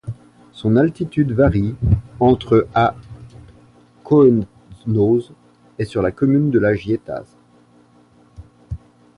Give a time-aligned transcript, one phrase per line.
[0.51, 1.75] Son altitude varie
[2.19, 2.95] entre à
[4.03, 5.31] Cohennoz
[5.77, 7.37] et sur la commune de La Giettaz.